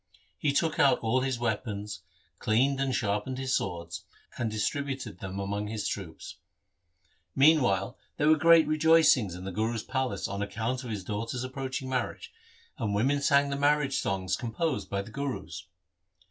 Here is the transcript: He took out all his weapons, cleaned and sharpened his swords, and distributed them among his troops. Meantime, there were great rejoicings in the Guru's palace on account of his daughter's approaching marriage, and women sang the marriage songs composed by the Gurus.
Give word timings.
He 0.39 0.51
took 0.51 0.79
out 0.79 0.97
all 1.01 1.21
his 1.21 1.37
weapons, 1.37 2.01
cleaned 2.39 2.79
and 2.81 2.95
sharpened 2.95 3.37
his 3.37 3.55
swords, 3.55 4.03
and 4.35 4.49
distributed 4.49 5.19
them 5.19 5.39
among 5.39 5.67
his 5.67 5.87
troops. 5.87 6.37
Meantime, 7.35 7.93
there 8.17 8.27
were 8.27 8.35
great 8.35 8.65
rejoicings 8.67 9.35
in 9.35 9.43
the 9.43 9.51
Guru's 9.51 9.83
palace 9.83 10.27
on 10.27 10.41
account 10.41 10.83
of 10.83 10.89
his 10.89 11.03
daughter's 11.03 11.43
approaching 11.43 11.87
marriage, 11.87 12.33
and 12.79 12.95
women 12.95 13.21
sang 13.21 13.51
the 13.51 13.55
marriage 13.55 13.97
songs 13.99 14.35
composed 14.35 14.89
by 14.89 15.03
the 15.03 15.11
Gurus. 15.11 15.67